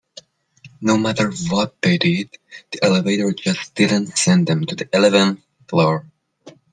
No 0.81 0.97
matter 0.97 1.29
what 1.51 1.79
they 1.83 1.99
did, 1.99 2.35
the 2.71 2.83
elevator 2.83 3.31
just 3.33 3.75
didn't 3.75 4.17
send 4.17 4.47
them 4.47 4.65
to 4.65 4.73
the 4.73 4.89
eleventh 4.91 5.41
floor. 5.69 6.07